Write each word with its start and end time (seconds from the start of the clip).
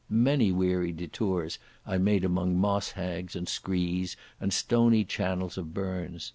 Many 0.09 0.51
weary 0.51 0.91
detours 0.93 1.59
I 1.85 1.99
made 1.99 2.23
among 2.25 2.57
moss 2.57 2.93
hags 2.93 3.35
and 3.35 3.47
screes 3.47 4.17
and 4.39 4.49
the 4.51 4.55
stony 4.55 5.03
channels 5.05 5.59
of 5.59 5.75
burns. 5.75 6.29